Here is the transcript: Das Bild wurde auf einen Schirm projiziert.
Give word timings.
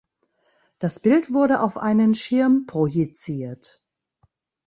Das 0.79 0.99
Bild 0.99 1.31
wurde 1.31 1.59
auf 1.61 1.77
einen 1.77 2.15
Schirm 2.15 2.65
projiziert. 2.65 3.83